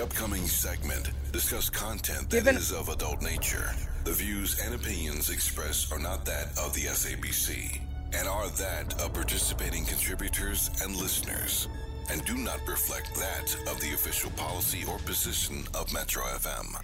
[0.00, 3.74] The upcoming segment discuss content that is of adult nature.
[4.04, 7.78] The views and opinions expressed are not that of the SABC
[8.14, 11.68] and are that of participating contributors and listeners
[12.08, 16.80] and do not reflect that of the official policy or position of Metro FM.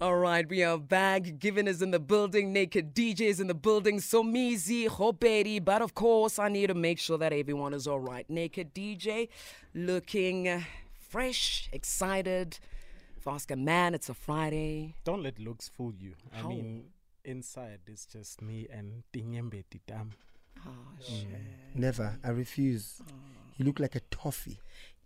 [0.00, 1.38] All right, we are back.
[1.38, 5.64] Given is in the building, Naked DJs in the building, Somizi, Hoperi.
[5.64, 8.28] But of course, I need to make sure that everyone is all right.
[8.28, 9.28] Naked DJ
[9.72, 10.62] looking uh,
[11.16, 12.58] fresh, excited.
[13.20, 14.96] For a man, it's a Friday.
[15.04, 16.12] Don't let looks fool you.
[16.36, 16.84] I mean,
[17.24, 20.10] inside it's just me and Tinyembe Titam.
[20.66, 21.26] Oh, shit.
[21.74, 22.18] Never.
[22.22, 23.00] I refuse.
[23.00, 23.12] Ah.
[23.56, 24.58] You look like a toffee.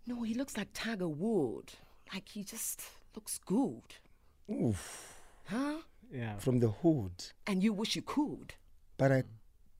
[0.05, 1.71] No, he looks like Tiger Wood.
[2.13, 2.81] Like he just
[3.15, 3.95] looks good.
[4.51, 5.17] Oof.
[5.45, 5.77] Huh?
[6.13, 6.37] Yeah.
[6.39, 7.31] From the hood.
[7.47, 8.55] And you wish you could.
[8.97, 9.23] But I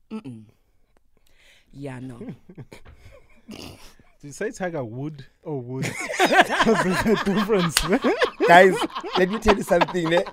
[0.09, 0.45] Mm-mm.
[1.73, 2.19] Yeah, no.
[4.21, 5.85] Did you say Tiger Wood or Wood?
[6.19, 7.75] Because there's a difference.
[8.47, 8.75] guys,
[9.17, 10.13] let me tell you something.
[10.13, 10.23] Eh?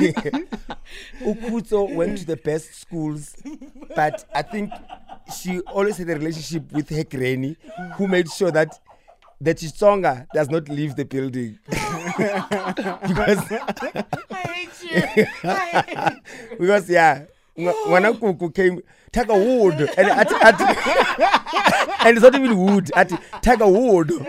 [1.20, 3.36] Ukutso went to the best schools,
[3.94, 4.72] but I think
[5.36, 7.56] she always had a relationship with her granny,
[7.94, 8.76] who made sure that
[9.40, 11.60] the Chisonga does not leave the building.
[11.68, 11.78] because,
[13.52, 15.26] I hate you.
[15.44, 16.12] I hate
[16.50, 16.56] you.
[16.58, 17.26] because yeah,
[17.58, 20.60] Ngwa- Ngwana Kuku came, Tiger Wood, and, at, at,
[22.06, 23.10] and it's not even wood, at
[23.42, 24.12] Tiger Wood.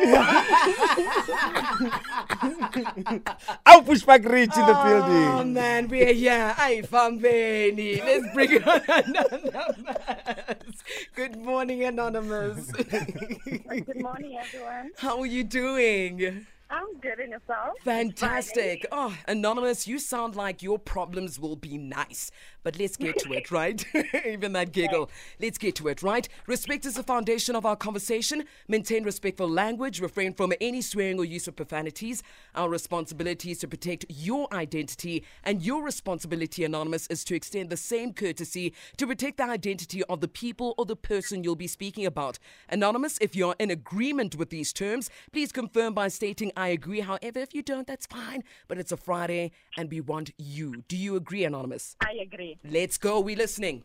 [3.66, 5.54] I'll push back rich in the Oh building.
[5.54, 6.56] man, we're here.
[6.58, 8.00] Ay, Fambeni.
[8.04, 10.84] Let's bring it on Anonymous.
[11.16, 12.72] Good morning, Anonymous.
[12.72, 14.92] Good morning, everyone.
[14.98, 16.46] How are you doing?
[16.72, 17.78] I'm good in yourself.
[17.84, 18.86] Fantastic.
[18.92, 22.30] Oh, Anonymous, you sound like your problems will be nice.
[22.62, 23.84] But let's get to it, right?
[24.28, 25.10] Even that giggle.
[25.40, 26.30] Let's get to it, right?
[26.46, 28.44] Respect is the foundation of our conversation.
[28.68, 30.00] Maintain respectful language.
[30.00, 32.22] Refrain from any swearing or use of profanities.
[32.54, 37.78] Our responsibility is to protect your identity, and your responsibility, Anonymous, is to extend the
[37.78, 42.06] same courtesy to protect the identity of the people or the person you'll be speaking
[42.06, 42.38] about.
[42.70, 47.00] Anonymous, if you're in agreement with these terms, please confirm by stating, I agree.
[47.00, 48.44] However, if you don't, that's fine.
[48.68, 50.84] But it's a Friday, and we want you.
[50.90, 51.96] Do you agree, Anonymous?
[52.02, 52.58] I agree.
[52.66, 53.22] Let's go.
[53.22, 53.84] We're listening.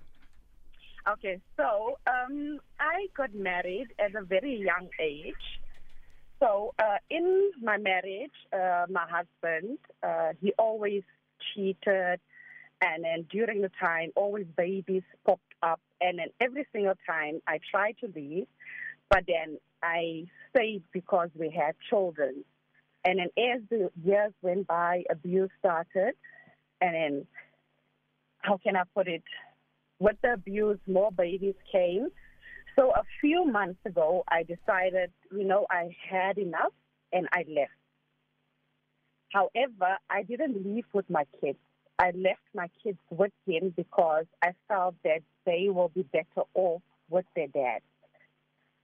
[1.08, 5.34] Okay, so um, I got married at a very young age.
[6.40, 11.04] So uh, in my marriage, uh, my husband, uh, he always
[11.54, 12.18] cheated.
[12.82, 15.80] And then during the time, always babies popped up.
[16.00, 18.48] And then every single time I tried to leave,
[19.10, 22.44] but then I stayed because we had children.
[23.04, 26.14] And then as the years went by, abuse started.
[26.80, 27.26] And then,
[28.38, 29.22] how can I put it?
[29.98, 32.08] With the abuse, more babies came.
[32.76, 36.72] So a few months ago, I decided, you know, I had enough
[37.12, 37.70] and I left.
[39.32, 41.58] However, I didn't leave with my kids.
[41.98, 46.82] I left my kids with him because I felt that they will be better off
[47.08, 47.80] with their dad.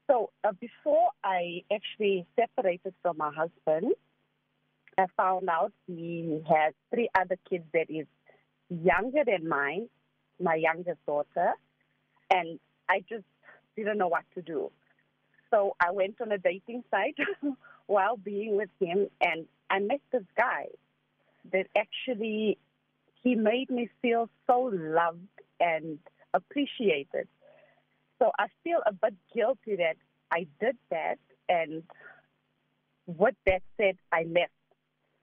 [0.09, 3.95] So uh, before I actually separated from my husband,
[4.99, 8.07] I found out he has three other kids that is
[8.69, 9.89] younger than mine,
[10.41, 11.53] my youngest daughter,
[12.31, 12.59] and
[12.89, 13.25] I just
[13.77, 14.71] didn't know what to do.
[15.51, 17.17] So I went on a dating site
[17.87, 20.67] while being with him, and I met this guy
[21.53, 22.59] that actually
[23.23, 25.19] he made me feel so loved
[25.59, 25.99] and
[26.33, 27.29] appreciated.
[28.19, 29.97] So I feel a bit guilty that
[30.31, 31.19] I did that,
[31.49, 31.83] and
[33.07, 34.53] with that said, I left.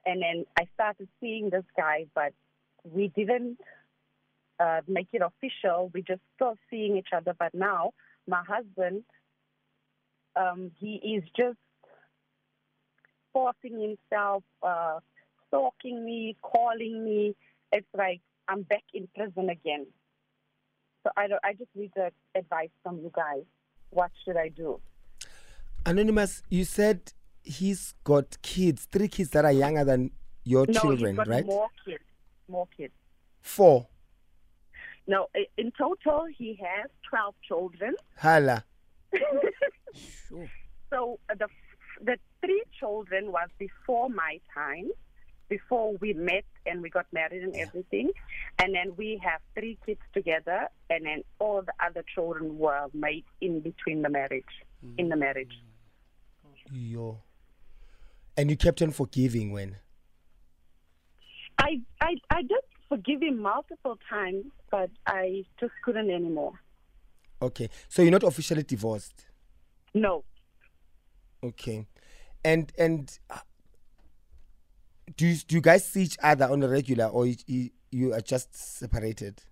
[0.06, 2.32] And then I started seeing this guy, but
[2.84, 3.58] we didn't
[4.60, 5.90] uh, make it official.
[5.92, 7.34] We just still seeing each other.
[7.38, 7.92] But now
[8.26, 9.04] my husband,
[10.36, 11.58] um, he is just
[13.32, 15.00] forcing himself, uh,
[15.48, 17.36] stalking me, calling me.
[17.72, 19.86] It's like I'm back in prison again.
[21.04, 21.40] So I don't.
[21.44, 23.44] I just need the advice from you guys.
[23.90, 24.80] What should I do?
[25.86, 27.12] Anonymous, you said
[27.48, 30.10] he's got kids, three kids that are younger than
[30.44, 31.46] your no, children, he's got right?
[31.46, 32.04] more kids.
[32.48, 32.92] More kids.
[33.40, 33.88] Four.
[35.06, 37.94] No, in total he has twelve children.
[38.16, 38.64] Hala.
[40.28, 40.48] Sure.
[40.90, 41.48] So the
[42.02, 44.88] the three children was before my time,
[45.50, 48.10] before we met and we got married and everything,
[48.58, 53.24] and then we have three kids together, and then all the other children were made
[53.42, 54.64] in between the marriage,
[54.96, 55.52] in the marriage.
[56.72, 57.18] Yo.
[58.38, 59.76] And you kept on forgiving when?
[61.58, 66.54] I I I did forgive him multiple times, but I just couldn't anymore.
[67.42, 67.68] Okay.
[67.88, 69.26] So you're not officially divorced.
[69.92, 70.24] No,
[71.42, 71.86] Okay.
[72.44, 73.38] And and uh,
[75.16, 78.14] do you, do you guys see each other on a regular, or you, you, you
[78.14, 79.42] are just separated?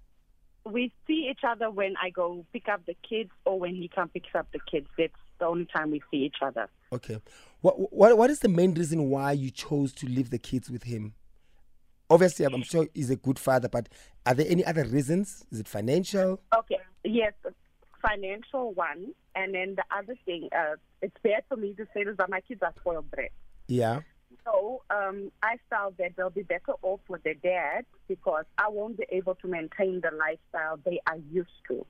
[0.64, 4.10] We see each other when I go pick up the kids or when he comes
[4.12, 4.88] picks up the kids.
[4.98, 6.68] That's the only time we see each other.
[6.92, 7.20] Okay.
[7.66, 10.84] What what what is the main reason why you chose to leave the kids with
[10.84, 11.14] him?
[12.08, 13.88] Obviously, I'm I'm sure he's a good father, but
[14.24, 15.44] are there any other reasons?
[15.50, 16.40] Is it financial?
[16.56, 16.78] Okay.
[17.02, 17.32] Yes,
[18.00, 22.14] financial one, and then the other thing, uh, it's bad for me to say this,
[22.16, 23.32] but my kids are spoiled brat.
[23.66, 24.02] Yeah.
[24.44, 28.96] So um, I felt that they'll be better off with their dad because I won't
[28.96, 31.84] be able to maintain the lifestyle they are used to.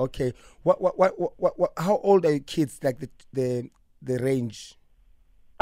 [0.00, 0.32] Okay.
[0.64, 2.80] What what what what, what, what how old are your kids?
[2.82, 3.70] Like the the
[4.02, 4.76] the range?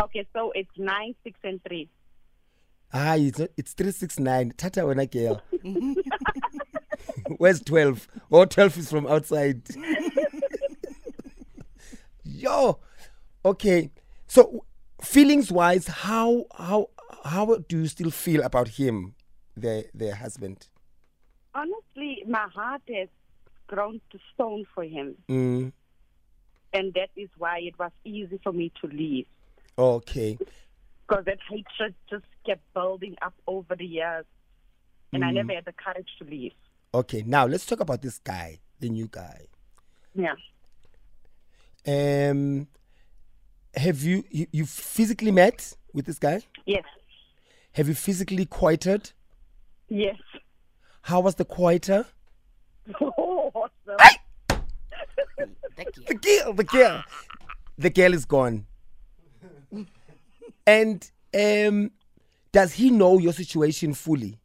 [0.03, 1.89] Okay, so it's nine, six, and three.
[2.93, 4.53] Ah, it's not, it's three six nine.
[4.57, 5.41] Tata wena girl.
[7.39, 8.07] Where's twelve?
[8.31, 9.63] Oh, 12 is from outside.
[12.25, 12.79] Yo.
[13.45, 13.91] Okay.
[14.27, 14.65] So
[15.01, 16.89] feelings wise, how how
[17.25, 19.15] how do you still feel about him,
[19.57, 20.69] the the husband?
[21.55, 23.09] Honestly, my heart has
[23.69, 25.73] grown to stone for him, Mm,
[26.73, 29.27] and that is why it was easy for me to leave.
[29.79, 30.39] Okay.
[31.07, 34.25] because that hatred just kept building up over the years,
[35.13, 35.35] and I Mm.
[35.35, 36.53] never had the courage to leave.
[36.93, 37.23] Okay.
[37.27, 39.47] Now let's talk about this guy, the new guy.
[40.15, 40.35] Yeah.
[41.87, 42.69] Um
[43.77, 46.41] have you you, you physically met with this guy?
[46.65, 46.85] Yes.
[47.73, 49.13] Have you physically coited?
[49.89, 50.17] Yes.
[51.03, 52.07] How was the coiter?
[53.01, 53.71] awesome.
[56.07, 57.03] The girl, the girl.
[57.77, 58.67] The girl is gone.
[60.67, 61.91] And um
[62.53, 64.39] does he know your situation fully?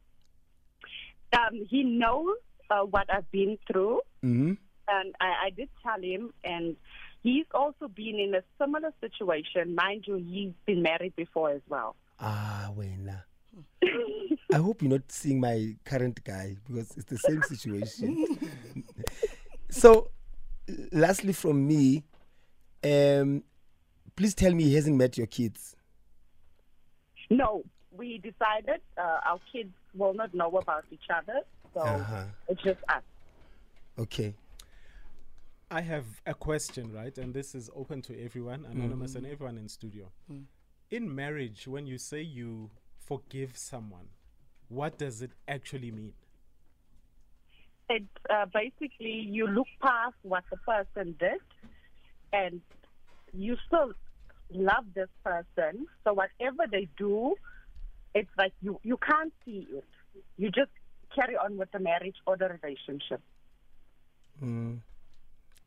[1.32, 2.38] Um, he knows
[2.72, 4.54] uh, what I've been through, hmm
[4.90, 6.76] and I, I did tell him, and
[7.22, 9.76] he's also been in a similar situation.
[9.76, 11.96] Mind you, he's been married before as well.
[12.20, 13.24] Ah, wena.
[14.54, 18.26] I hope you're not seeing my current guy because it's the same situation.
[19.70, 20.10] so,
[20.92, 22.04] lastly, from me,
[22.84, 23.44] um,
[24.16, 25.76] please tell me he hasn't met your kids.
[27.30, 31.42] No, we decided uh, our kids will not know about each other,
[31.74, 32.24] so Uh-huh.
[32.48, 33.04] it's just us.
[33.98, 34.34] Okay.
[35.72, 37.16] I have a question, right?
[37.18, 40.12] And this is open to everyone, anonymous, and everyone in studio.
[40.90, 44.08] In marriage, when you say you forgive someone,
[44.70, 46.14] what does it actually mean?
[47.92, 51.40] it uh, basically you look past what the person did
[52.32, 52.62] and
[53.34, 53.92] you still
[54.52, 57.36] love this person so whatever they do
[58.16, 59.86] it's like you you can't see it
[60.38, 60.72] you just
[61.16, 63.22] carry on with the marriage or the relationship
[64.42, 64.80] Mm.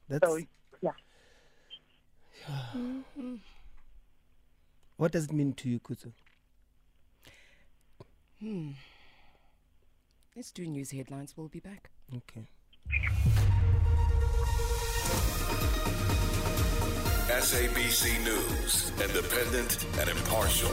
[0.08, 0.38] That's so
[0.81, 0.93] yeah
[4.96, 6.12] what does it mean to you, Kuzu?
[10.34, 11.34] Let's do news headlines.
[11.37, 11.90] We'll be back.
[12.17, 12.49] Okay.
[17.28, 20.70] SABC News, independent and impartial.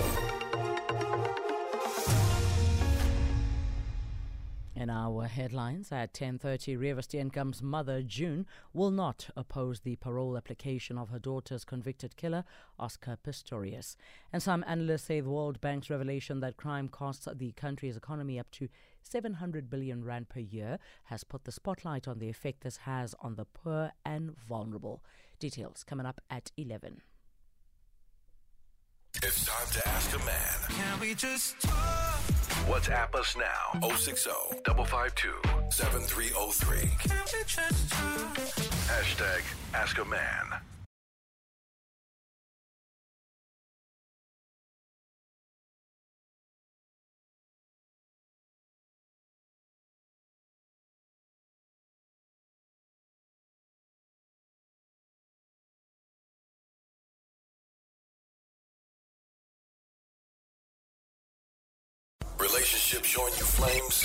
[4.75, 10.97] In our headlines at 10:30, Reeva Steenkamp's mother June will not oppose the parole application
[10.97, 12.43] of her daughter's convicted killer
[12.79, 13.95] Oscar Pistorius.
[14.33, 18.49] And some analysts say the World Bank's revelation that crime costs the country's economy up
[18.51, 18.69] to
[19.03, 23.35] 700 billion rand per year has put the spotlight on the effect this has on
[23.35, 25.03] the poor and vulnerable.
[25.39, 27.01] Details coming up at 11.
[29.23, 30.55] It's time to ask a man.
[30.69, 31.55] Can we just
[32.67, 34.29] WhatsApp us now 060
[34.63, 35.31] 552
[35.71, 36.77] 7303.
[38.87, 39.41] Hashtag
[39.73, 40.45] ask a man.
[62.99, 64.03] Relationship showing you flames?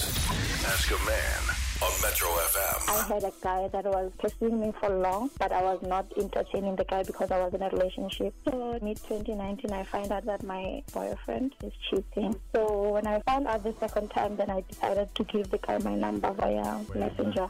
[0.66, 1.42] Ask a man
[1.82, 2.88] on Metro FM.
[2.88, 6.76] I had a guy that was pursuing me for long, but I was not entertaining
[6.76, 8.32] the guy because I was in a relationship.
[8.44, 12.36] So mid 2019, I find out that my boyfriend is cheating.
[12.54, 15.78] So when I found out the second time, then I decided to give the guy
[15.78, 17.48] my number via messenger.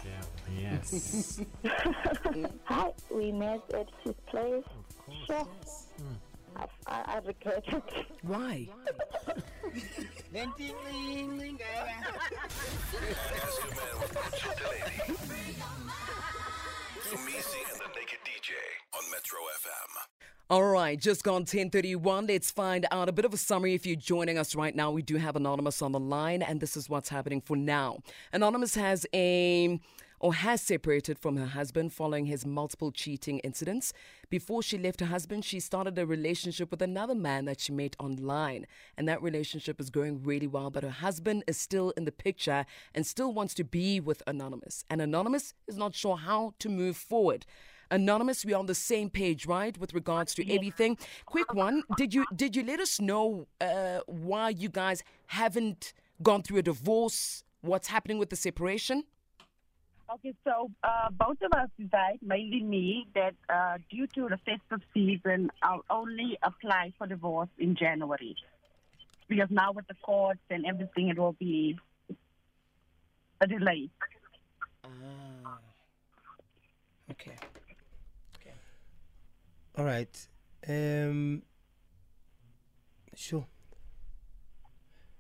[0.58, 1.40] Yes.
[2.64, 4.64] Hi, we met at his place.
[5.26, 5.46] Sure.
[5.98, 6.33] Hmm.
[6.56, 8.06] I, I, I regret it.
[8.22, 8.68] Why?
[9.74, 10.48] Ask a man
[14.00, 15.14] with Mitchell Delaney.
[17.02, 18.52] From Easy and the Naked DJ
[18.96, 19.90] on Metro FM.
[20.50, 22.26] All right, just gone 1031.
[22.26, 23.74] Let's find out a bit of a summary.
[23.74, 26.76] If you're joining us right now, we do have Anonymous on the line, and this
[26.76, 28.00] is what's happening for now.
[28.32, 29.80] Anonymous has a
[30.24, 33.92] or has separated from her husband following his multiple cheating incidents.
[34.30, 37.94] Before she left her husband, she started a relationship with another man that she met
[37.98, 38.66] online.
[38.96, 42.64] And that relationship is going really well, but her husband is still in the picture
[42.94, 44.86] and still wants to be with Anonymous.
[44.88, 47.44] And Anonymous is not sure how to move forward.
[47.90, 50.96] Anonymous, we're on the same page, right, with regards to everything.
[51.26, 56.42] Quick one, did you did you let us know uh, why you guys haven't gone
[56.42, 57.44] through a divorce?
[57.60, 59.04] What's happening with the separation?
[60.14, 64.86] Okay, so uh, both of us decided, mainly me, that uh, due to the festive
[64.94, 68.36] season, I'll only apply for divorce in January.
[69.28, 71.76] Because now with the courts and everything, it will be
[73.40, 73.90] a delay.
[74.84, 75.58] Ah.
[77.10, 77.36] Okay.
[79.76, 80.28] All right.
[80.68, 81.42] Um.
[83.16, 83.44] Sure.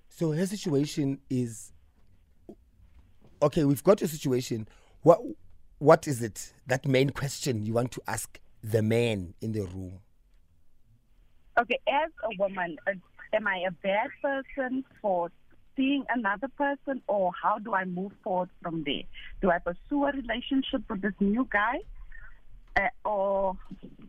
[0.08, 1.72] So her situation is
[3.42, 3.64] okay.
[3.64, 4.68] We've got your situation.
[5.04, 5.20] What
[5.78, 6.52] What is it?
[6.66, 10.00] That main question you want to ask the man in the room.
[11.60, 12.92] Okay, as a woman, uh,
[13.32, 15.30] am I a bad person for
[15.76, 19.02] seeing another person, or how do I move forward from there?
[19.42, 21.80] Do I pursue a relationship with this new guy,
[22.76, 23.58] uh, or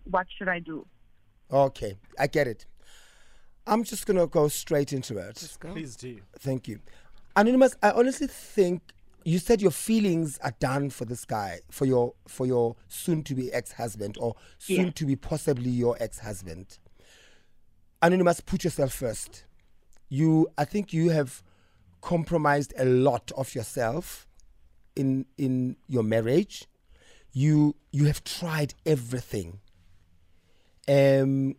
[0.09, 0.87] what should I do?
[1.51, 2.65] Okay, I get it.
[3.67, 5.57] I'm just gonna go straight into it.
[5.59, 5.73] Go.
[5.73, 6.21] Please do.
[6.39, 6.79] Thank you.
[7.35, 8.81] Anonymous, I honestly think
[9.27, 13.33] you said your feelings are done for this guy, for your for your soon to
[13.33, 14.91] be ex husband or soon Yeah.
[14.91, 16.77] to be possibly your ex husband.
[18.01, 19.43] Anonymous, put yourself first.
[20.09, 21.41] You I think you have
[22.01, 24.27] compromised a lot of yourself
[24.95, 26.65] in in your marriage.
[27.33, 29.59] You you have tried everything.
[30.87, 31.55] Um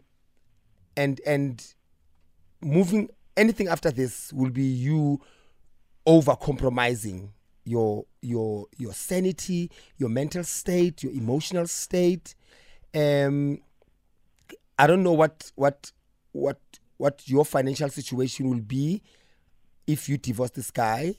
[0.97, 1.75] and and
[2.63, 5.21] moving anything after this will be you
[6.07, 7.33] over compromising
[7.67, 12.35] your your your sanity your mental state your emotional state.
[12.95, 13.59] Um
[14.79, 15.93] i don't know what what
[16.33, 16.61] what
[16.99, 19.03] what your financial situation will be
[19.87, 21.15] if you divorce this guy.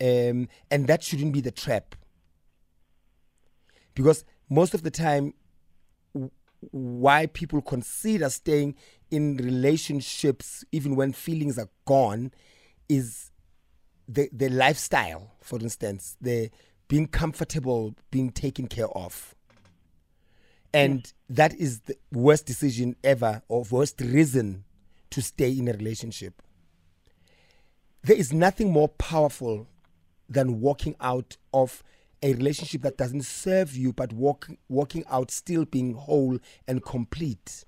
[0.00, 1.94] Um and that shouldn't be the trap.
[3.94, 5.32] Because most of the time
[6.14, 6.30] w-
[6.70, 8.74] why people consider staying
[9.10, 12.32] in relationships even when feelings are gone
[12.88, 13.30] is
[14.08, 16.50] the the lifestyle for instance the
[16.88, 19.34] being comfortable being taken care of.
[20.72, 24.64] And that is the worst decision ever or worst reason
[25.10, 26.42] to stay in a relationship.
[28.02, 29.66] There is nothing more powerful
[30.28, 31.82] than walking out of
[32.22, 37.64] a relationship that doesn't serve you but walk, walking out still being whole and complete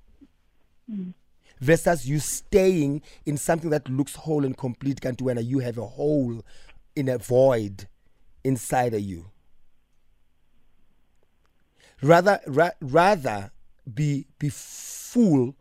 [0.90, 1.12] mm.
[1.60, 5.86] Versus you staying in something that looks whole and complete can't when you have a
[5.86, 6.44] hole
[6.96, 7.86] in a void
[8.44, 9.30] inside of you.
[12.02, 13.50] Rather ra- rather
[13.92, 15.56] be be full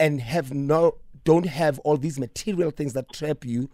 [0.00, 3.70] and have no don't have all these material things that trap you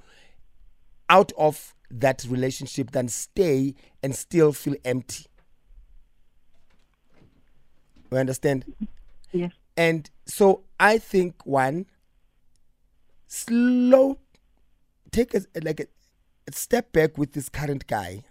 [1.09, 5.27] out of that relationship than stay and still feel empty.
[8.13, 8.65] You understand?
[9.33, 9.53] Yes.
[9.81, 11.87] And so I think one,
[13.27, 14.19] slow,
[15.11, 15.87] take a like a,
[16.47, 18.25] a step back with this current guy.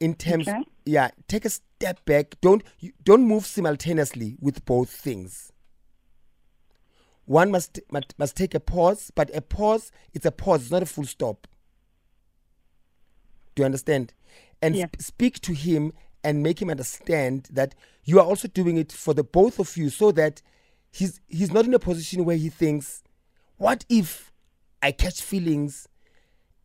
[0.00, 0.62] In terms, Okay.
[0.84, 2.34] yeah, take a step back.
[2.42, 5.50] Don't you, don't move simultaneously with both things.
[7.24, 10.62] One must, must must take a pause, but a pause it's a pause.
[10.62, 11.46] It's not a full stop.
[13.54, 14.12] Do you understand?
[14.60, 14.86] And Yeah.
[14.92, 19.14] sp- speak to him and make him understand that you are also doing it for
[19.14, 20.42] the both of you so that
[20.90, 23.02] he's he's not in a position where he thinks,
[23.56, 24.32] what if
[24.82, 25.88] I catch feelings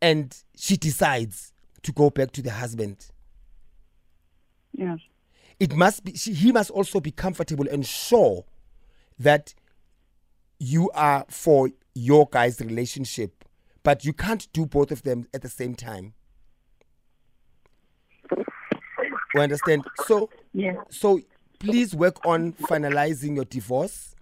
[0.01, 1.53] and she decides
[1.83, 3.11] to go back to the husband?
[4.73, 4.99] Yes.
[5.59, 8.45] It must be she, he must also be comfortable and sure
[9.19, 9.53] that
[10.59, 13.43] you are for your guys' relationship,
[13.83, 16.13] but you can't do both of them at the same time.
[19.35, 19.83] You understand?
[20.05, 20.75] So Yes.
[20.89, 21.21] so
[21.59, 24.15] please work on finalizing your divorce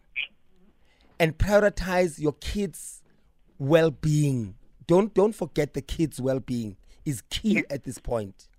[1.17, 3.01] and prioritize your kids'
[3.57, 4.55] well-being.
[4.85, 6.75] Don't don't forget the kids' well-being
[7.05, 8.49] is key at this point.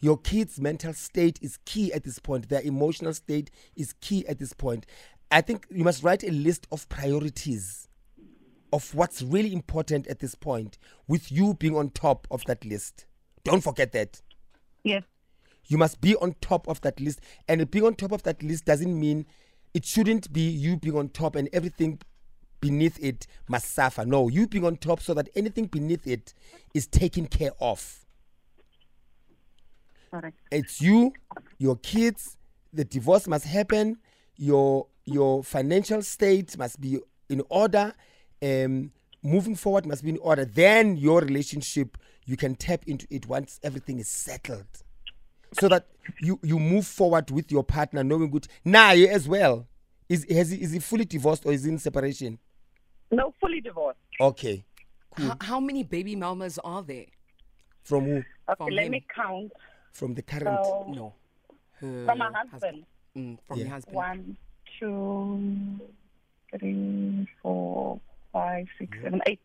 [0.00, 2.50] Your kids' mental state is key at this point.
[2.50, 4.84] Their emotional state is key at this point.
[5.30, 7.88] I think you must write a list of priorities
[8.70, 10.76] of what's really important at this point,
[11.08, 13.06] with you being on top of that list.
[13.44, 14.20] Don't forget that
[14.82, 15.04] Yes.
[15.66, 17.20] You must be on top of that list.
[17.48, 19.26] And being on top of that list doesn't mean
[19.72, 21.98] it shouldn't be you being on top and everything
[22.60, 24.04] beneath it must suffer.
[24.04, 26.32] No, you being on top so that anything beneath it
[26.72, 28.04] is taken care of.
[30.10, 30.38] Correct.
[30.50, 31.12] It's you,
[31.58, 32.36] your kids,
[32.72, 33.98] the divorce must happen,
[34.36, 37.92] your your financial state must be in order,
[38.42, 38.92] um,
[39.22, 40.44] moving forward must be in order.
[40.44, 44.83] Then your relationship you can tap into it once everything is settled.
[45.58, 45.86] So that
[46.20, 48.46] you you move forward with your partner knowing good.
[48.64, 49.66] Now as well.
[50.08, 52.38] Is has he, is he fully divorced or is he in separation?
[53.10, 53.98] No, fully divorced.
[54.20, 54.64] Okay.
[55.18, 57.06] H- how many baby mamas are there?
[57.84, 58.16] From who?
[58.16, 58.24] Okay,
[58.58, 58.92] From let him.
[58.92, 59.52] me count.
[59.92, 60.64] From the current.
[60.64, 61.14] So, No.
[61.80, 62.84] Her from my husband.
[63.16, 63.64] Mm, from Yeah.
[63.64, 63.96] your husband.
[63.96, 64.36] One,
[64.80, 65.80] two,
[66.58, 68.00] three, four,
[68.32, 69.40] five, six, seven, eight.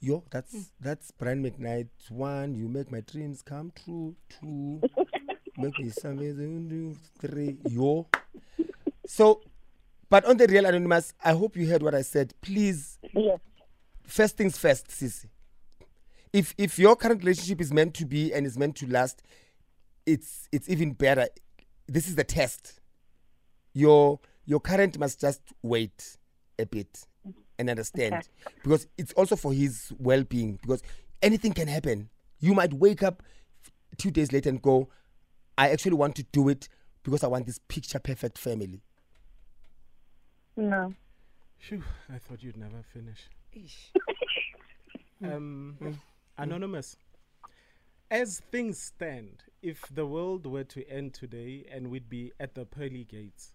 [0.00, 0.60] Yo, that's hmm.
[0.80, 1.88] that's Brian McKnight.
[2.10, 4.14] One, you make my dreams come true.
[4.28, 4.80] Two,
[5.56, 6.98] make me something.
[7.20, 8.06] Three, yo.
[9.06, 9.40] So,
[10.10, 12.34] but on the real anonymous, I hope you heard what I said.
[12.42, 13.38] Please, Yes.
[14.06, 15.26] first things first, Sissy.
[16.32, 19.22] If if your current relationship is meant to be and is meant to last,
[20.04, 21.26] it's it's even better.
[21.88, 22.80] This is the test.
[23.72, 26.18] Your your current must just wait
[26.58, 27.06] a bit
[27.58, 28.54] and understand Okay.
[28.62, 30.82] because it's also for his well-being because
[31.22, 32.08] anything can happen.
[32.40, 33.22] You might wake up
[33.96, 34.88] two days later and go,
[35.56, 36.68] I actually want to do it
[37.02, 38.82] because I want this picture perfect family.
[40.56, 40.94] No.
[41.58, 41.82] Phew,
[42.12, 43.28] I thought you'd never finish.
[43.56, 43.90] Eesh.
[45.24, 45.98] Um,
[46.36, 46.94] anonymous.
[48.10, 52.66] As things stand, if the world were to end today and we'd be at the
[52.66, 53.54] pearly gates,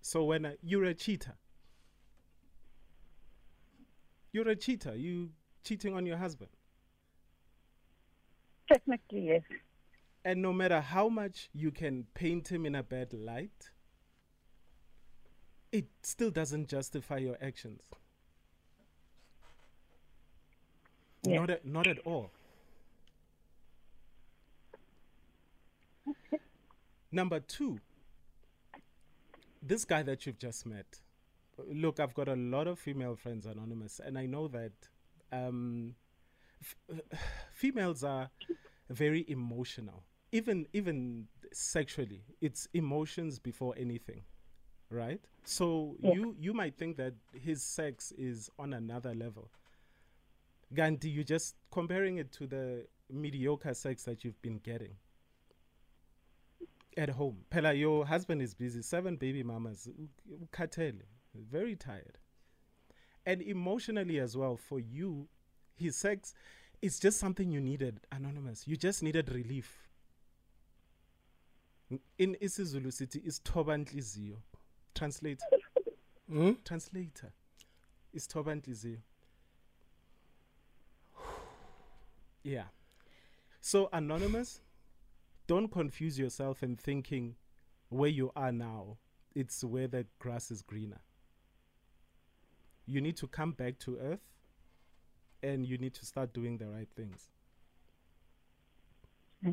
[0.00, 1.34] so when uh, you're a cheater,
[4.32, 4.94] you're a cheater.
[4.94, 5.30] You
[5.64, 6.50] cheating on your husband,
[8.68, 9.42] Technically, yes.
[10.24, 13.70] and no matter how much you can paint him in a bad light,
[15.72, 17.80] it still doesn't justify your actions.
[21.22, 21.40] Yeah.
[21.40, 22.30] Not at, not at all.
[27.12, 27.78] Number two,
[29.62, 31.00] this guy that you've just met.
[31.68, 34.72] Look, I've got a lot of female friends, Anonymous, and I know that
[35.32, 35.94] um,
[36.60, 37.00] f-
[37.52, 38.30] females are
[38.88, 42.22] very emotional, even even sexually.
[42.40, 44.22] It's emotions before anything,
[44.90, 45.20] right?
[45.44, 49.50] So you you might think that his sex is on another level.
[50.72, 54.94] Gandhi, you're just comparing it to the mediocre sex that you've been getting
[56.96, 57.38] at home.
[57.50, 60.08] Pela, your husband is busy, seven baby mamas, u-
[60.46, 61.02] ukhathele,
[61.34, 62.18] very tired.
[63.26, 65.28] And emotionally as well, for you,
[65.76, 66.34] his sex
[66.82, 68.66] is just something you needed, anonymous.
[68.66, 69.88] You just needed relief.
[72.18, 74.36] In isiZulu city is thoba nhliziyo.
[74.94, 75.40] Translate.
[76.28, 76.52] Hmm?
[76.64, 77.32] Translator.
[78.12, 78.98] Is thoba nhliziyo.
[82.42, 82.64] Yeah.
[83.60, 84.62] So, Anonymous,
[85.46, 87.34] don't confuse yourself in thinking
[87.90, 88.96] where you are now,
[89.34, 91.00] it's where the grass is greener.
[92.90, 94.18] You need to come back to earth
[95.44, 97.30] and you need to start doing the right things.
[99.44, 99.52] Mm-hmm.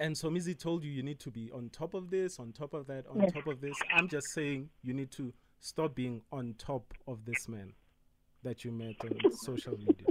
[0.00, 2.74] And so Mizi told you you need to be on top of this, on top
[2.74, 3.32] of that, on Yes.
[3.32, 3.76] top of this.
[3.94, 7.72] I'm just saying you need to stop being on top of this man
[8.42, 10.06] that you met on social media.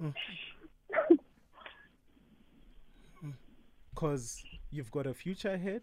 [0.00, 0.08] Hmm.
[3.20, 3.30] Hmm.
[3.94, 5.82] Because you've got a future ahead.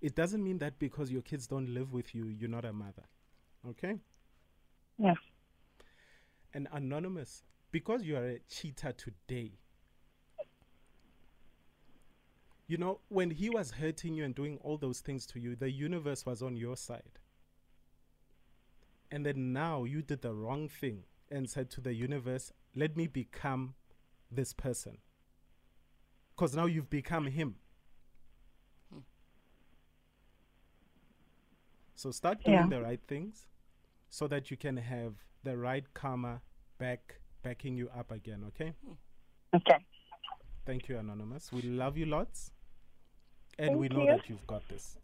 [0.00, 3.04] It doesn't mean that because your kids don't live with you, you're not a mother.
[3.68, 3.98] Okay?
[4.98, 5.14] Yeah.
[6.54, 9.52] And anonymous, because you are a cheater today,
[12.68, 15.70] you know, when he was hurting you and doing all those things to you, the
[15.70, 17.18] universe was on your side.
[19.10, 23.06] And then now you did the wrong thing and said to the universe, let me
[23.06, 23.74] become
[24.30, 24.98] this person.
[26.36, 27.56] Because now you've become him.
[31.98, 32.66] So start doing Yeah.
[32.68, 33.48] the right things
[34.08, 36.40] so that you can have the right karma
[36.78, 38.72] back backing you up again, okay?
[39.52, 39.84] Okay.
[40.64, 41.50] Thank you, Anonymous.
[41.50, 42.52] We love you lots.
[43.58, 44.12] And Thank we know you.
[44.12, 44.96] that you've got this.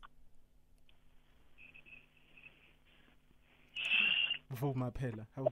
[4.55, 5.27] Vuma phela.
[5.37, 5.49] Hawu.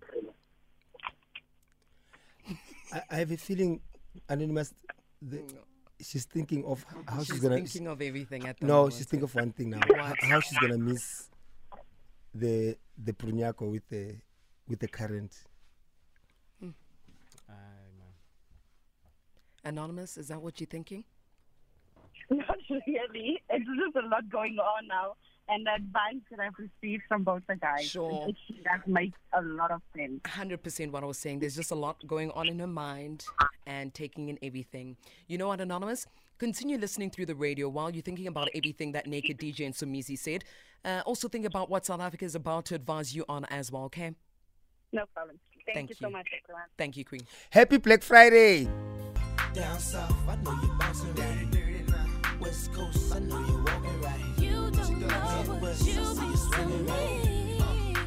[2.93, 3.81] I, I have a feeling,
[4.29, 4.73] Anonymous,
[5.21, 5.43] the,
[6.01, 7.57] she's thinking of how she's, She's gonna.
[7.57, 8.95] thinking of everything at the no, moment.
[8.95, 9.81] she's thinking of one thing now.
[9.89, 10.21] What?
[10.23, 11.31] How she's gonna miss
[12.35, 14.17] the the Prunyako with the
[14.69, 15.37] with the current.
[16.63, 16.73] Mm.
[17.49, 17.53] Aye,
[17.99, 18.15] man.
[19.65, 21.05] Anonymous, is that what you're thinking?
[22.31, 23.43] Not really.
[23.51, 25.15] It's just a lot going on now.
[25.49, 28.27] And the advice that I've received from both the guys, Sure.
[28.29, 30.21] it, it does make a lot of sense.
[30.23, 31.41] 100% what I was saying.
[31.41, 33.25] There's just a lot going on in her mind
[33.67, 34.97] and taking in everything.
[35.27, 36.07] You know what, Anonymous?
[36.43, 40.19] Continue listening through the radio while you're thinking about everything that Naked DJ and Somizi
[40.19, 40.43] said.
[40.85, 43.85] Uh, also, think about what South Africa is about to advise you on as well,
[43.85, 44.11] okay?
[44.93, 45.39] No problem.
[45.65, 46.65] Thank, Thank you so much, everyone.
[46.77, 47.21] Thank you, Queen.
[47.51, 48.65] Happy Black Friday.
[49.55, 52.41] Down south, I know you bouncing right.
[52.41, 54.21] West Coast, I know you walking right.
[54.39, 57.42] You don't know what you be swinging right.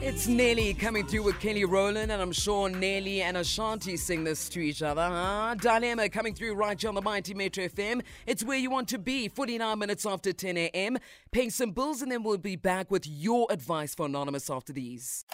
[0.08, 4.48] It's Nelly coming through with Kelly Rowland, and I'm sure Nelly and Ashanti sing this
[4.50, 5.02] to each other.
[5.02, 5.56] Huh?
[5.60, 8.04] Dilemma coming through right here on the Mighty Metro FM.
[8.28, 11.00] It's where you want to be, 49 minutes after 10 a.m.
[11.32, 15.26] Paying some bills, and then we'll be back with your advice for Anonymous after these.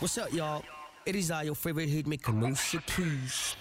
[0.00, 0.64] What's up, y'all?
[1.06, 3.54] It is I, your favorite hitmaker, Moose Peace.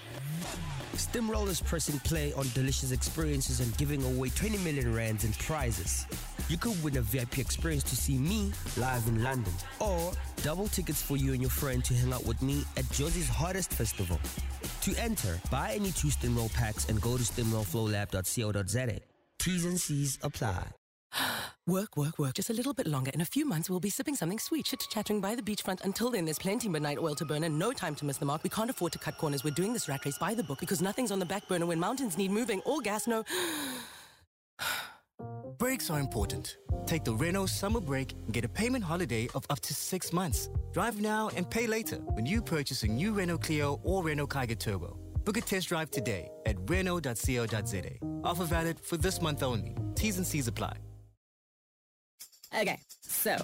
[0.94, 6.06] Stimorol is pressing play on delicious experiences and giving away 20 million rands in prizes.
[6.50, 10.12] You could win a VIP experience to see me live in London, or
[10.44, 13.74] double tickets for you and your friend to hang out with me at Jozi's hottest
[13.74, 14.20] festival.
[14.82, 19.00] To enter, buy any two Stimorol packs and go to stimorolflowlab.co.za.
[19.40, 20.68] T's and C's apply.
[21.66, 22.34] Work, work, work.
[22.34, 23.12] Just a little bit longer.
[23.14, 25.82] In a few months, we'll be sipping something sweet, chit chattering by the beachfront.
[25.86, 28.26] Until then, there's plenty of midnight oil to burn and no time to miss the
[28.26, 28.44] mark.
[28.44, 29.46] We can't afford to cut corners.
[29.46, 31.80] We're doing this rat race by the book because nothing's on the back burner when
[31.80, 32.60] mountains need moving.
[32.62, 33.24] All gas, no.
[35.58, 36.58] Breaks are important.
[36.86, 40.50] Take the Renault summer break and get a payment holiday of up to six months.
[40.74, 44.60] Drive now and pay later when you purchase a new Renault Clio or Renault Kiger
[44.60, 44.98] Turbo.
[45.24, 47.92] Book a test drive today at Renault.co.za.
[48.26, 49.76] Offer valid for this month only.
[49.96, 50.76] T's and C's apply.
[52.56, 53.36] Okay, so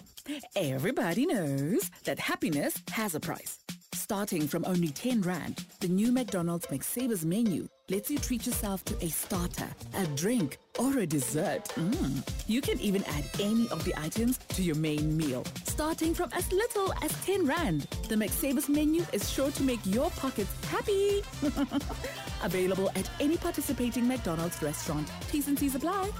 [0.55, 3.57] everybody knows that happiness has a price.
[3.95, 8.95] Starting from only 10 Rand, the new McDonald's McSavers menu lets you treat yourself to
[9.03, 11.65] a starter, a drink, or a dessert.
[11.69, 12.27] Mm.
[12.47, 15.43] You can even add any of the items to your main meal.
[15.63, 20.11] Starting from as little as 10 Rand, the McSavers menu is sure to make your
[20.11, 21.23] pockets happy.
[22.43, 25.11] Available at any participating McDonald's restaurant.
[25.31, 26.11] T's and C's apply.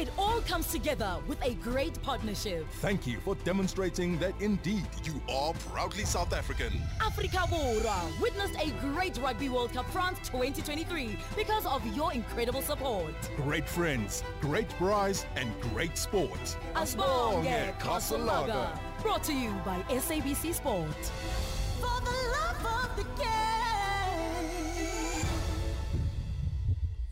[0.00, 2.66] It all comes together with a great partnership.
[2.80, 6.72] Thank you for demonstrating that indeed you are proudly South African.
[7.02, 13.12] Africa Bora witnessed a great Rugby World Cup France 2023 because of your incredible support.
[13.36, 16.56] Great friends, great prize, and great sport.
[16.74, 18.70] Asbonge Kasalaga.
[19.02, 20.96] Brought to you by SABC Sport.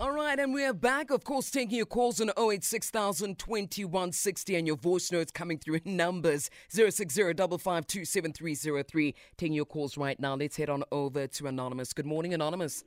[0.00, 4.64] All right, and we are back, of course, taking your calls on 086 2160 and
[4.64, 10.36] your voice notes coming through in numbers 060 552 Taking your calls right now.
[10.36, 11.92] Let's head on over to Anonymous.
[11.92, 12.84] Good morning, Anonymous.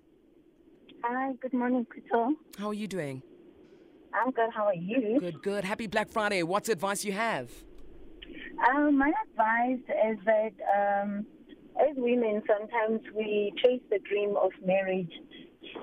[1.03, 2.33] Hi, good morning, Crystal.
[2.57, 3.21] How are you doing?
[4.13, 4.49] I'm good.
[4.55, 5.19] How are you?
[5.19, 5.65] Good, good.
[5.65, 6.43] Happy Black Friday.
[6.43, 7.51] What's advice you have?
[8.69, 10.53] Um, my advice is that
[11.03, 11.25] um,
[11.77, 15.11] as women, sometimes we chase the dream of marriage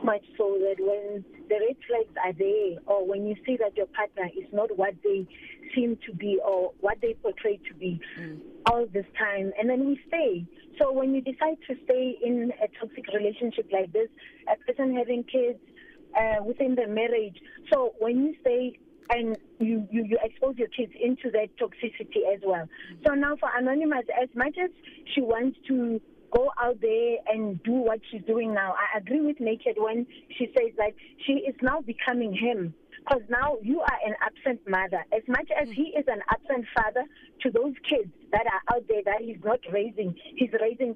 [0.02, 3.86] much so that when the red flags are there, or when you see that your
[3.86, 5.26] partner is not what they
[5.74, 8.00] seem to be or what they portray to be
[8.66, 10.46] all this time, and then we stay.
[10.78, 14.08] So when you decide to stay in a toxic relationship like this,
[14.46, 15.58] a person having kids
[16.18, 17.36] uh, within the marriage,
[17.72, 18.78] so when you stay
[19.10, 22.68] and you, you, you expose your kids into that toxicity as well.
[23.06, 24.70] So now for Anonymous, as much as
[25.14, 26.00] she wants to
[26.34, 30.46] go out there and do what she's doing now, I agree with Naked when she
[30.56, 30.92] says that
[31.26, 32.74] she is now becoming him.
[32.98, 35.02] Because now you are an absent mother.
[35.12, 37.04] As much as he is an absent father
[37.42, 40.94] to those kids that are out there that he's not raising, he's raising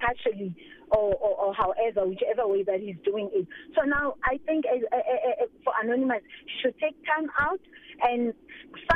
[0.00, 0.54] partially
[0.90, 3.46] or, or, or however, whichever way that he's doing it.
[3.76, 7.60] So now I think uh, uh, uh, for Anonymous, she should take time out
[8.02, 8.34] and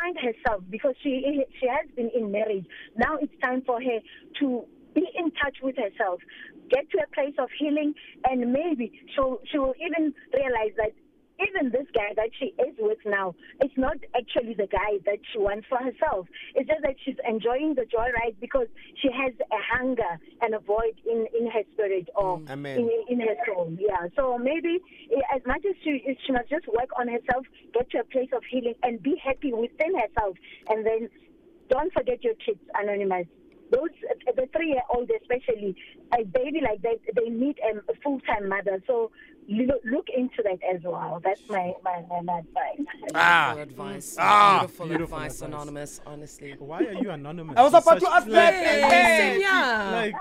[0.00, 2.64] find herself because she she has been in marriage.
[2.96, 4.00] Now it's time for her
[4.40, 4.64] to
[4.98, 6.20] be in touch with herself,
[6.70, 10.92] get to a place of healing, and maybe she'll she will even realize that
[11.38, 15.38] even this guy that she is with now, it's not actually the guy that she
[15.38, 16.26] wants for herself.
[16.56, 18.66] It's just that she's enjoying the joyride because
[19.00, 23.36] she has a hunger and a void in, in her spirit or in, in her
[23.46, 23.72] soul.
[23.78, 24.08] Yeah.
[24.16, 24.78] So maybe
[25.14, 28.30] eh, as much as she she must just work on herself, get to a place
[28.34, 30.36] of healing, and be happy within herself,
[30.68, 31.08] and then
[31.70, 33.26] don't forget your kids, anonymous.
[33.70, 33.90] Those
[34.36, 35.76] the three year old especially,
[36.18, 38.82] a baby like that, they need a full time mother.
[38.86, 39.10] So
[39.48, 41.20] look, look into that as well.
[41.24, 42.86] That's my, my, my, my advice.
[43.14, 43.54] Ah.
[43.54, 44.16] Beautiful advice.
[44.18, 44.58] Ah.
[44.60, 45.48] Beautiful, Beautiful advice, advice.
[45.48, 46.54] Anonymous, honestly.
[46.58, 47.56] Why are you anonymous?
[47.56, 48.54] I was You're about to ask that.
[48.54, 49.90] Hey, yeah.
[49.92, 50.14] Like,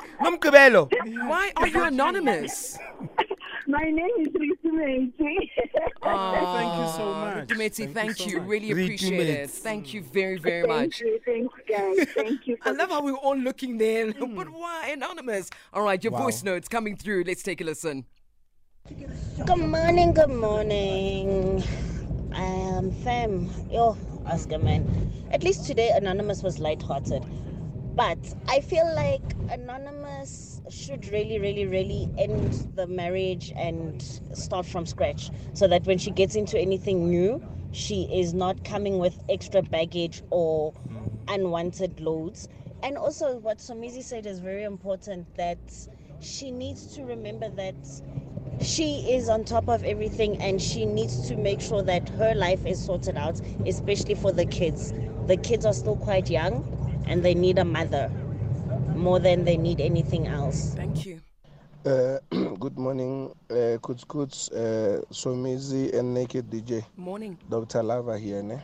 [1.27, 2.77] Why are you anonymous?
[3.67, 5.13] My name is Ritumeti.
[6.01, 7.47] Thank you so much.
[7.47, 8.39] Dumeti, thank, so you.
[8.39, 9.49] Really appreciate it.
[9.49, 11.01] Thank you very, very much.
[11.01, 12.07] Thank you, thanks, guys.
[12.15, 12.57] Thank you.
[12.63, 14.13] I love how we're all looking there.
[14.37, 15.49] But why anonymous?
[15.73, 16.23] All right, your Wow.
[16.23, 17.25] voice notes coming through.
[17.27, 18.05] Let's take a listen.
[19.45, 21.61] Good morning, good morning.
[22.33, 25.11] Um, fam, yo, Oscar man.
[25.31, 27.25] At least today, Anonymous was lighthearted.
[27.97, 34.85] But I feel like Anonymous should really, really, really end the marriage and start from
[34.85, 39.63] scratch so that when she gets into anything new, she is not coming with extra
[39.63, 41.07] baggage or hmm.
[41.27, 42.47] unwanted loads.
[42.83, 45.57] And also, what Somizi said is very important that
[46.19, 47.73] she needs to remember that
[48.61, 52.63] she is on top of everything and she needs to make sure that her life
[52.63, 54.93] is sorted out, especially for the kids.
[55.25, 56.76] The kids are still quite young
[57.07, 58.11] and they need a mother
[58.95, 60.73] more than they need anything else.
[60.75, 61.21] Thank you.
[61.85, 62.19] Uh,
[62.59, 66.83] good morning, uh, Kuts Kuts, uh, Somizi and Naked DJ.
[66.97, 67.37] Morning.
[67.49, 67.81] Dr.
[67.83, 68.43] Lava here.
[68.43, 68.59] Ne?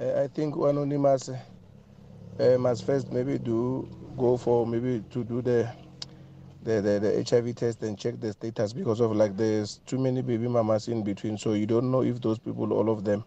[0.00, 5.68] Uh, I think Anonymous uh, must first maybe do go for maybe to do the
[6.62, 10.20] the, the the HIV test and check the status because of like there's too many
[10.22, 13.24] baby mamas in between, so you don't know if those people, all of them,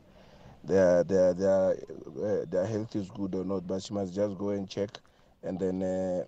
[0.63, 3.67] their their their uh, their health is good or not.
[3.67, 4.99] But she must just go and check,
[5.43, 5.83] and then.
[5.83, 6.23] Uh,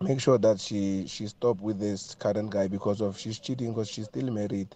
[0.00, 3.88] make sure that she she stop with this current guy because of she's cheating because
[3.88, 4.74] she's still married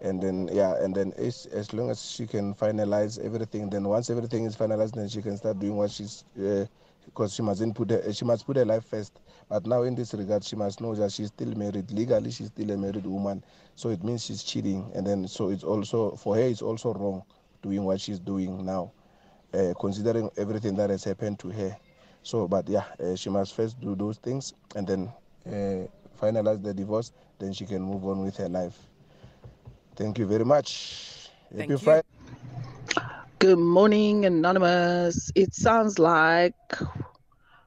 [0.00, 4.10] and then yeah and then as, as long as she can finalize everything then once
[4.10, 6.64] everything is finalized then she can start doing what she's uh,
[7.04, 10.14] because she mustn't put her, she must put her life first but now in this
[10.14, 13.42] regard she must know that she's still married legally she's still a married woman
[13.74, 17.22] so it means she's cheating and then so it's also for her it's also wrong
[17.62, 18.92] doing what she's doing now
[19.54, 21.76] uh, considering everything that has happened to her
[22.22, 25.12] so, but yeah, uh, she must first do those things and then
[25.46, 25.86] uh,
[26.20, 27.12] finalize the divorce.
[27.38, 28.78] Then she can move on with her life.
[29.96, 31.30] Thank you very much.
[31.56, 31.78] Thank Happy you.
[31.78, 32.02] Friday.
[33.38, 35.30] Good morning, Anonymous.
[35.34, 36.54] It sounds like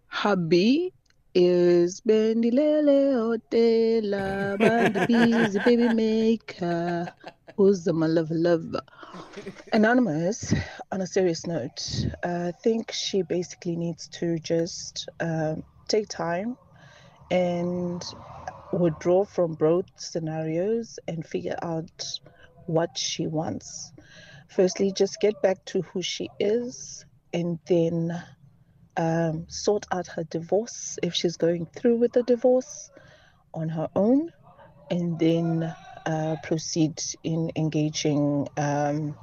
[0.08, 0.93] hubby
[1.34, 7.10] is Bendilele Otela, Bandibi's baby maker.
[7.58, 8.82] Who's the my lover lover?
[9.74, 10.54] Anonymous,
[10.91, 16.58] on a serious note, I think she basically needs to just um, take time
[17.32, 18.04] and
[18.74, 22.20] withdraw from both scenarios and figure out
[22.65, 23.94] what she wants.
[24.50, 28.22] Firstly, just get back to who she is and then
[28.98, 32.91] um, sort out her divorce if she's going through with the divorce
[33.54, 34.30] on her own,
[34.89, 35.74] and then
[36.06, 39.15] uh, proceed in engaging um,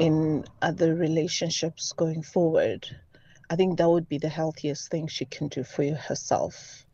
[0.00, 2.88] in other relationships going forward.
[3.50, 6.86] I think that would be the healthiest thing she can do for herself.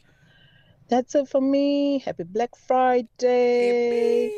[0.89, 2.01] That's it for me.
[2.01, 4.33] Happy Black Friday.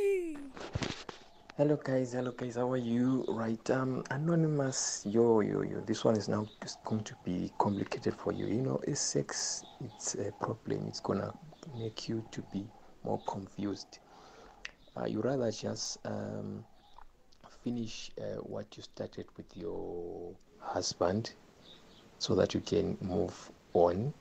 [1.56, 3.22] Hello guys, hello guys, how are you?
[3.28, 5.80] Right, um, anonymous, yo, yo, yo.
[5.80, 8.46] This one is now just going to be complicated for you.
[8.46, 9.62] You know, is sex?
[9.84, 10.86] It's a problem.
[10.88, 11.34] It's gonna
[11.76, 12.66] make you to be
[13.04, 13.98] more confused.
[15.00, 16.64] Uh, you rather just um,
[17.64, 21.32] finish uh, what you started with your husband,
[22.18, 24.12] so that you can move on.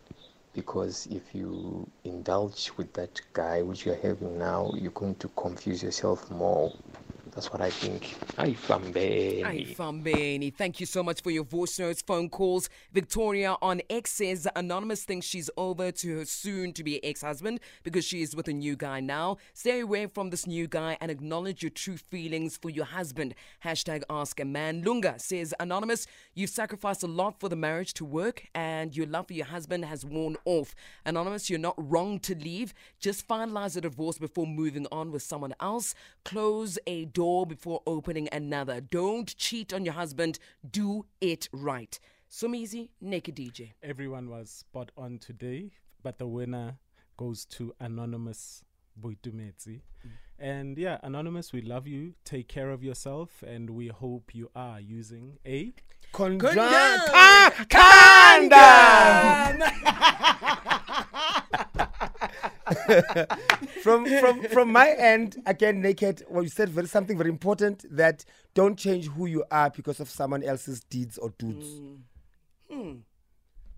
[0.54, 5.84] Because if you indulge with that guy which you're having now, you're going to confuse
[5.84, 6.74] yourself more.
[7.40, 8.18] That's what I think.
[8.36, 9.74] Hi, Fambeni.
[9.74, 10.54] Fambeni.
[10.54, 12.70] Thank you so much for your voice notes, phone calls.
[12.92, 17.62] Victoria on X says Anonymous thinks she's over to her soon to be ex husband
[17.84, 19.38] because she is with a new guy now.
[19.54, 23.36] Stay away from this new guy and acknowledge your true feelings for your husband.
[23.64, 24.84] Hashtag ask a man.
[24.84, 29.28] Lunga says Anonymous, you've sacrificed a lot for the marriage to work and your love
[29.28, 30.76] for your husband has worn off.
[31.06, 32.74] Anonymous, you're not wrong to leave.
[33.00, 35.96] Just finalize the divorce before moving on with someone else.
[36.26, 38.82] Close a door before opening another.
[38.82, 40.40] Don't cheat on your husband.
[40.70, 42.00] Do it right.
[42.30, 43.74] Somizi, Naked DJ.
[43.82, 45.72] Everyone was spot on today,
[46.04, 46.78] but the winner
[47.18, 48.64] goes to Anonymous
[49.00, 49.82] Boitumetse.
[50.06, 50.12] Mm.
[50.40, 52.14] And yeah, Anonymous, we love you.
[52.24, 55.74] Take care of yourself, and we hope you are using a
[56.12, 56.56] Condom.
[56.56, 57.52] Ka-
[63.82, 66.24] from from from my end, again, naked.
[66.30, 70.10] Well, you said very, something very important that don't change who you are because of
[70.10, 71.68] someone else's deeds or dudes.
[72.72, 72.94] Hmm.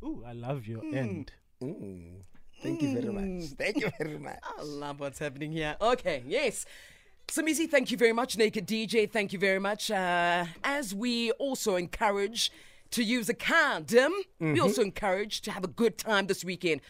[0.03, 0.95] Ooh, I love your Mm.
[0.95, 1.31] end.
[1.61, 2.21] Mm.
[2.63, 3.23] Thank you very much.
[3.23, 3.57] Mm.
[3.57, 4.39] Thank you very much.
[4.57, 5.75] I love what's happening here.
[5.81, 6.65] Okay, yes.
[7.27, 8.37] Somizi, thank you very much.
[8.37, 9.89] Naked DJ, thank you very much.
[9.91, 12.51] Uh, as we also encourage
[12.91, 14.61] to use a condom, we Mhm.
[14.61, 16.81] also encourage to have a good time this weekend.